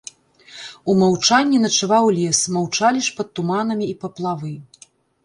У 0.93 0.93
маўчанні 1.01 1.59
начаваў 1.65 2.05
лес, 2.19 2.39
маўчалі 2.55 2.99
ж 3.09 3.13
пад 3.19 3.27
туманамі 3.41 3.85
і 3.95 3.97
паплавы. 4.07 4.53